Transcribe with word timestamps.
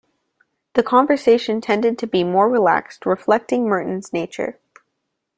The 0.73 0.81
conversation 0.81 1.61
tended 1.61 1.99
to 1.99 2.07
be 2.07 2.23
more 2.23 2.49
relaxed, 2.49 3.05
reflecting 3.05 3.67
Merton's 3.69 4.11
nature. 4.11 4.57